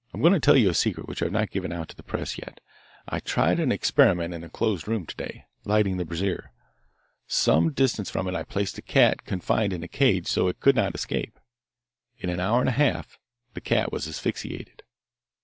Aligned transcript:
"I'm 0.15 0.21
going 0.21 0.33
to 0.33 0.39
tell 0.39 0.57
you 0.57 0.67
a 0.71 0.73
secret 0.73 1.07
which 1.07 1.21
I 1.21 1.25
have 1.25 1.31
not 1.31 1.51
given 1.51 1.71
out 1.71 1.87
to 1.89 1.95
the 1.95 2.01
press 2.01 2.35
yet. 2.35 2.59
I 3.07 3.19
tried 3.19 3.59
an 3.59 3.71
experiment 3.71 4.33
in 4.33 4.43
a 4.43 4.49
closed 4.49 4.87
room 4.87 5.05
today, 5.05 5.45
lighting 5.63 5.97
the 5.97 6.05
brazier. 6.05 6.51
Some 7.27 7.71
distance 7.71 8.09
from 8.09 8.27
it 8.27 8.33
I 8.33 8.41
placed 8.41 8.79
a 8.79 8.81
cat 8.81 9.25
confined 9.25 9.73
in 9.73 9.83
a 9.83 9.87
cage 9.87 10.25
so 10.25 10.47
it 10.47 10.59
could 10.59 10.75
not 10.75 10.95
escape. 10.95 11.39
In 12.17 12.31
an 12.31 12.39
hour 12.39 12.61
and 12.61 12.69
a 12.69 12.71
half 12.71 13.19
the 13.53 13.61
cat 13.61 13.91
was 13.91 14.07
asphyxiated." 14.07 14.81